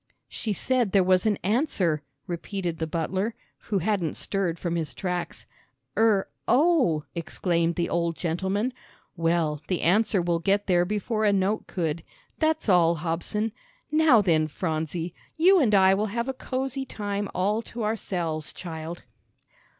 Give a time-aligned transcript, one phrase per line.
[0.29, 5.45] "She said there was an answer," repeated the butler, who hadn't stirred from his tracks.
[5.95, 8.73] "Er oh," exclaimed the old gentleman.
[9.15, 12.01] "Well, the answer will get there before a note could.
[12.39, 13.51] That's all, Hobson.
[13.91, 19.03] Now then, Phronsie, you and I will have a cosey time all to ourselves, child."